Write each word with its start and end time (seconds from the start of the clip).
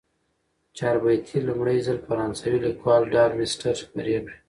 چاربیتې 0.77 1.37
لومړی 1.47 1.77
ځل 1.85 1.97
فرانسوي 2.07 2.59
لیکوال 2.67 3.01
ډارمستتر 3.13 3.75
خپرې 3.85 4.15
کړې. 4.23 4.35